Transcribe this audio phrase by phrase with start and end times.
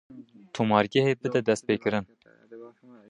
[0.55, 2.05] Tomargehê bide destpêkirin.